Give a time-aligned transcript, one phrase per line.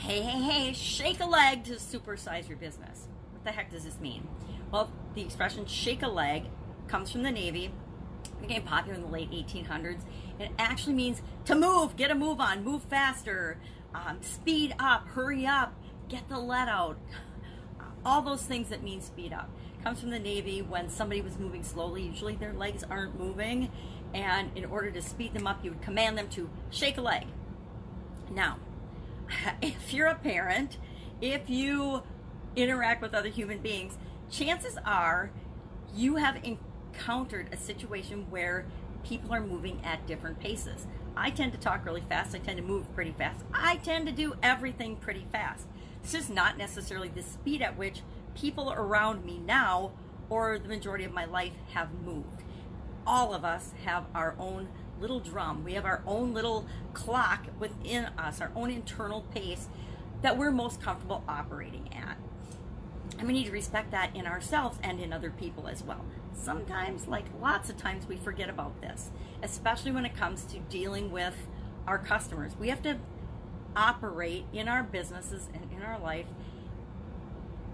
[0.00, 3.06] Hey, hey, hey, shake a leg to supersize your business.
[3.32, 4.26] What the heck does this mean?
[4.72, 6.44] Well, the expression shake a leg
[6.88, 7.70] comes from the Navy,
[8.40, 10.00] became popular in the late 1800s.
[10.38, 13.58] It actually means to move, get a move on, move faster,
[13.94, 15.74] um, speed up, hurry up,
[16.08, 16.98] get the let out.
[18.02, 19.50] All those things that mean speed up.
[19.84, 23.70] Comes from the Navy when somebody was moving slowly, usually their legs aren't moving,
[24.14, 27.26] and in order to speed them up, you would command them to shake a leg.
[28.30, 28.56] Now,
[29.62, 30.78] if you're a parent,
[31.20, 32.02] if you
[32.56, 33.98] interact with other human beings,
[34.30, 35.30] chances are
[35.94, 38.66] you have encountered a situation where
[39.04, 40.86] people are moving at different paces.
[41.16, 42.34] I tend to talk really fast.
[42.34, 43.44] I tend to move pretty fast.
[43.52, 45.66] I tend to do everything pretty fast.
[46.02, 48.02] This is not necessarily the speed at which
[48.34, 49.92] people around me now
[50.28, 52.44] or the majority of my life have moved.
[53.06, 54.68] All of us have our own
[55.00, 55.64] little drum.
[55.64, 59.68] We have our own little clock within us, our own internal pace
[60.22, 62.16] that we're most comfortable operating at.
[63.18, 66.04] And we need to respect that in ourselves and in other people as well.
[66.34, 69.10] Sometimes, like lots of times, we forget about this,
[69.42, 71.34] especially when it comes to dealing with
[71.86, 72.52] our customers.
[72.58, 72.98] We have to
[73.76, 76.26] operate in our businesses and in our life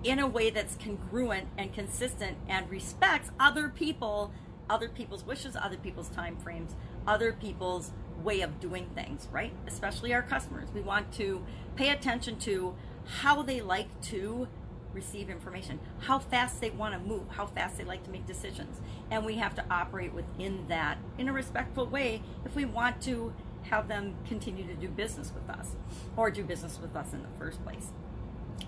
[0.05, 4.33] in a way that's congruent and consistent and respects other people,
[4.71, 6.75] other people's wishes, other people's time frames,
[7.07, 9.53] other people's way of doing things, right?
[9.67, 10.69] Especially our customers.
[10.75, 11.45] We want to
[11.77, 12.75] pay attention to
[13.21, 14.49] how they like to
[14.93, 18.81] receive information, how fast they want to move, how fast they like to make decisions.
[19.11, 23.33] And we have to operate within that in a respectful way if we want to
[23.63, 25.73] have them continue to do business with us
[26.17, 27.89] or do business with us in the first place.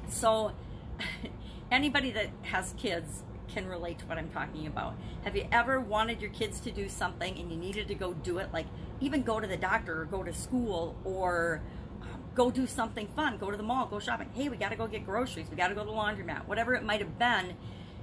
[0.08, 0.52] So,
[1.70, 4.94] anybody that has kids can relate to what I'm talking about.
[5.24, 8.38] Have you ever wanted your kids to do something and you needed to go do
[8.38, 8.66] it, like
[9.00, 11.62] even go to the doctor or go to school or
[12.02, 14.28] um, go do something fun, go to the mall, go shopping?
[14.34, 16.74] Hey, we got to go get groceries, we got to go to the laundromat, whatever
[16.74, 17.56] it might have been.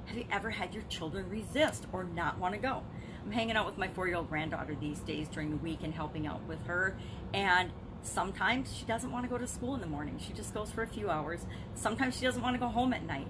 [0.05, 2.83] Have you ever had your children resist or not want to go?
[3.25, 5.93] I'm hanging out with my four year old granddaughter these days during the week and
[5.93, 6.95] helping out with her.
[7.33, 7.71] And
[8.03, 10.19] sometimes she doesn't want to go to school in the morning.
[10.19, 11.45] She just goes for a few hours.
[11.73, 13.27] Sometimes she doesn't want to go home at night.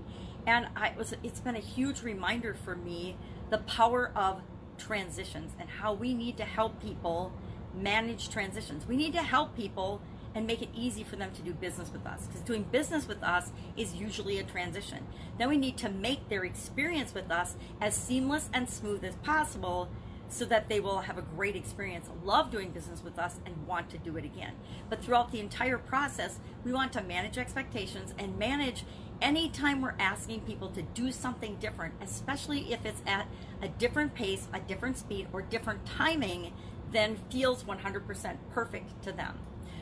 [0.47, 3.17] And I was it's been a huge reminder for me
[3.49, 4.41] the power of
[4.77, 7.31] transitions and how we need to help people
[7.73, 8.87] manage transitions.
[8.87, 10.01] We need to help people
[10.33, 13.23] and make it easy for them to do business with us because doing business with
[13.23, 15.07] us is usually a transition.
[15.37, 19.89] Then we need to make their experience with us as seamless and smooth as possible
[20.27, 23.89] so that they will have a great experience, love doing business with us, and want
[23.89, 24.53] to do it again.
[24.89, 28.83] But throughout the entire process, we want to manage expectations and manage
[29.21, 33.27] anytime we're asking people to do something different, especially if it's at
[33.61, 36.53] a different pace, a different speed, or different timing,
[36.91, 39.39] then feels 100% perfect to them.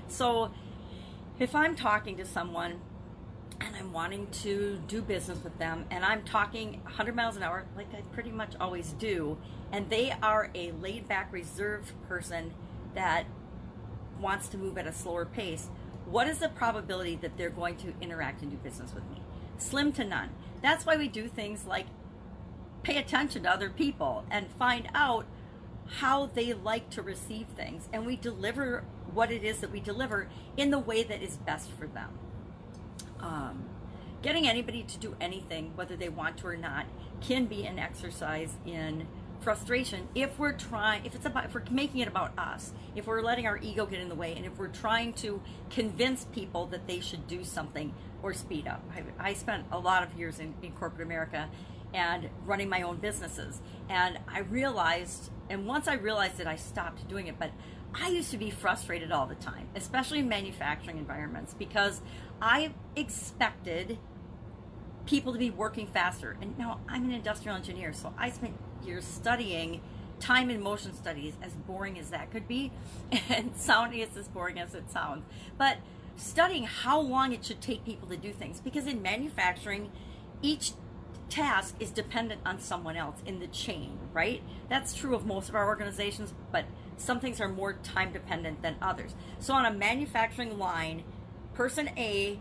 [0.08, 0.52] So
[1.40, 2.82] if I'm talking to someone
[3.66, 7.66] and I'm wanting to do business with them and I'm talking 100 miles an hour,
[7.76, 9.38] like I pretty much always do,
[9.72, 12.54] and they are a laid back, reserved person
[12.94, 13.26] that
[14.20, 15.70] wants to move at a slower pace,
[16.06, 19.22] what is the probability that they're going to interact and do business with me?
[19.58, 20.30] Slim to none.
[20.62, 21.88] That's why we do things like
[22.84, 25.26] pay attention to other people and find out
[25.86, 27.88] how they like to receive things.
[27.94, 31.72] And we deliver what it is that we deliver in the way that is best
[31.72, 32.10] for them.
[33.20, 33.66] Um,
[34.22, 36.86] getting anybody to do anything, whether they want to or not,
[37.22, 39.08] can be an exercise in
[39.44, 40.08] frustration.
[40.16, 43.46] If we're trying if it's about if we're making it about us if we're letting
[43.46, 47.02] our ego get in the way and if we're trying to convince people that they
[47.02, 48.82] should do something or speed up.
[48.96, 51.50] I, I spent a lot of years in, in corporate america
[51.94, 53.62] and running my own businesses.
[53.90, 57.38] And i realized and once i realized it i stopped doing it.
[57.40, 57.52] But
[57.94, 62.02] i used to be frustrated all the time especially in manufacturing environments because
[62.42, 64.00] i expected
[65.06, 66.38] people to be working faster.
[66.42, 68.56] And now i'm an industrial engineer so i spent
[68.86, 69.82] you're studying
[70.20, 72.72] time and motion studies, as boring as that could be,
[73.30, 75.26] and sounding is as boring as it sounds,
[75.58, 75.78] but
[76.16, 78.62] studying how long it should take people to do things.
[78.62, 79.92] Because in manufacturing,
[80.42, 80.72] each
[81.34, 84.44] task is dependent on someone else in the chain, right?
[84.70, 86.66] That's true of most of our organizations, but
[86.98, 89.16] some things are more time dependent than others.
[89.40, 91.04] So on a manufacturing line,
[91.56, 92.40] person A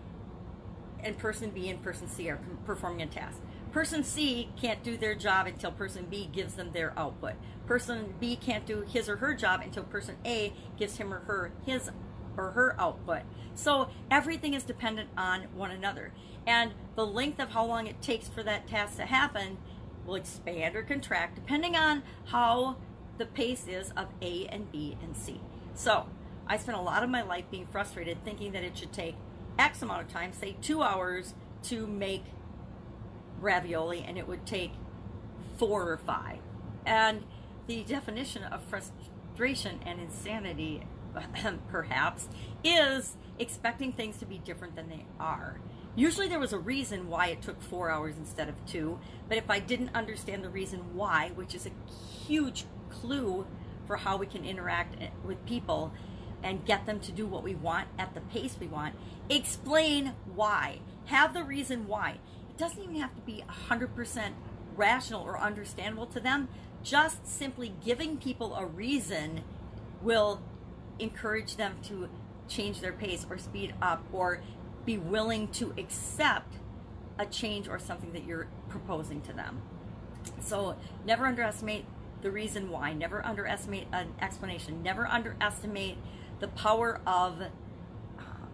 [1.03, 3.41] and person B and person C are performing a task.
[3.73, 7.33] Person C can't do their job until person B gives them their output.
[7.67, 11.51] Person B can't do his or her job until person A gives him or her
[11.65, 11.91] his
[12.37, 13.23] or her output.
[13.55, 16.13] So everything is dependent on one another.
[16.47, 19.59] And the length of how long it takes for that task to happen
[20.07, 22.77] will expand or contract depending on how
[23.19, 25.41] the pace is of A and B and C.
[25.75, 26.07] So
[26.47, 29.15] I spent a lot of my life being frustrated thinking that it should take
[29.59, 31.35] X amount of time, say two hours,
[31.65, 32.25] to make
[33.41, 34.73] ravioli, and it would take
[35.59, 36.39] four or five.
[36.85, 37.23] And
[37.67, 40.83] the definition of frustration and insanity,
[41.69, 42.29] perhaps,
[42.65, 45.61] is expecting things to be different than they are.
[45.95, 48.99] Usually there was a reason why it took four hours instead of two,
[49.29, 53.47] but if I didn't understand the reason why, which is a huge clue
[53.87, 55.93] for how we can interact eh, with people
[56.43, 58.95] and get them to do what we want at the pace we want,
[59.29, 60.79] explain why.
[61.07, 62.19] Have the reason why.
[62.49, 64.31] It doesn't even have to be 100%
[64.75, 66.49] rational or understandable to them.
[66.83, 69.43] Just simply giving people a reason
[70.01, 70.41] will
[70.99, 72.09] encourage them to
[72.49, 74.41] change their pace or speed up or
[74.85, 76.55] be willing to accept
[77.19, 79.63] a change or something that you're proposing to them.
[80.41, 81.85] So never underestimate
[82.23, 85.99] the reason why, never underestimate an explanation, never underestimate
[86.41, 87.41] the power of
[88.19, 88.49] um,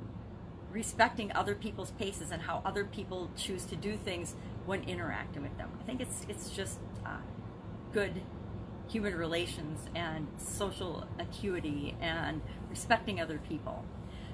[0.72, 4.34] respecting other people's paces and how other people choose to do things
[4.66, 5.70] when interacting with them.
[5.80, 7.18] I think it's it's just uh,
[7.92, 8.22] good
[8.88, 12.40] human relations and social acuity and
[12.70, 13.84] respecting other people.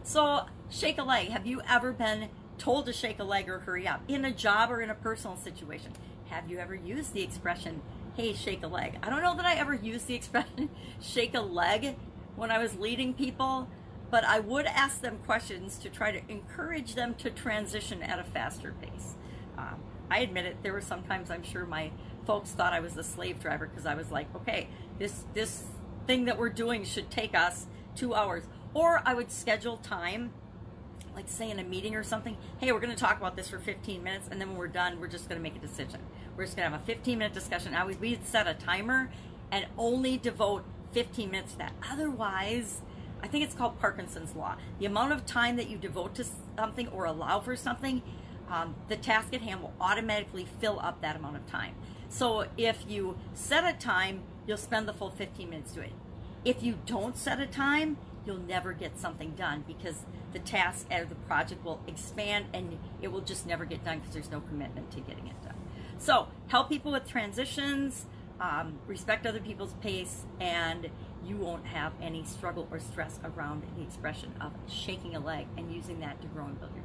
[0.03, 1.29] So, shake a leg.
[1.29, 2.29] Have you ever been
[2.59, 5.37] told to shake a leg or hurry up in a job or in a personal
[5.37, 5.93] situation?
[6.27, 7.83] Have you ever used the expression,
[8.17, 8.99] hey, shake a leg?
[9.03, 11.97] I don't know that I ever used the expression shake a leg
[12.37, 13.69] when I was leading people,
[14.11, 18.25] but I would ask them questions to try to encourage them to transition at a
[18.25, 19.15] faster pace.
[19.57, 19.81] Um,
[20.11, 21.91] I admit it, there were sometimes I'm sure my
[22.27, 24.69] folks thought I was a slave driver because I was like, okay,
[24.99, 25.65] this, this
[26.07, 28.45] thing that we're doing should take us two hours
[28.75, 30.33] or I would schedule time,
[31.15, 32.37] like say in a meeting or something.
[32.59, 35.01] Hey, we're going to talk about this for 15 minutes, and then when we're done,
[35.01, 36.01] we're just going to make a decision.
[36.37, 37.73] We're just going to have a 15 minute discussion.
[37.73, 39.11] Now we'd set a timer
[39.53, 41.73] and only devote 15 minutes to that.
[41.91, 42.83] Otherwise,
[43.23, 44.57] I think it's called Parkinson's law.
[44.81, 46.27] The amount of time that you devote to
[46.57, 48.03] something or allow for something,
[48.51, 51.75] um, the task at hand will automatically fill up that amount of time.
[52.09, 55.93] So if you set a time, you'll spend the full 15 minutes to it.
[56.45, 57.97] If you don't set a time,
[58.27, 63.09] you'll never get something done because the task or the project will expand and it
[63.09, 65.57] will just never get done because there's no commitment to getting it done.
[65.99, 68.07] So help people with transitions,
[68.41, 70.91] um, respect other people's pace, and
[71.25, 75.73] you won't have any struggle or stress around the expression of shaking a leg and
[75.73, 76.84] using that to grow and build your.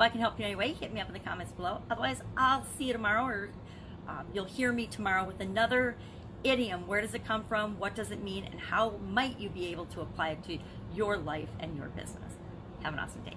[0.00, 1.82] If I can help you in any way, hit me up in the comments below.
[1.90, 3.50] Otherwise, I'll see you tomorrow or
[4.08, 5.94] um, you'll hear me tomorrow with another
[6.42, 7.78] idiom, where does it come from?
[7.78, 8.44] What does it mean?
[8.50, 10.56] And how might you be able to apply it to
[10.94, 12.32] your life and your business?
[12.82, 13.36] Have an awesome day.